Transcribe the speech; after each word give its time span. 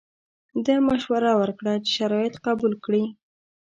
ده 0.65 0.75
مشوره 0.87 1.31
ورکړه 1.41 1.73
چې 1.85 1.89
شرایط 1.97 2.35
قبول 2.45 2.73
کړي. 2.85 3.03